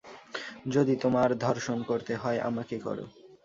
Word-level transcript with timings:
যদি 0.67 0.93
তোমার 0.95 1.29
ধর্ষণ 1.37 1.77
করতে 1.83 2.13
হয়, 2.15 2.39
আমাকে 2.39 2.75
করো। 2.79 3.05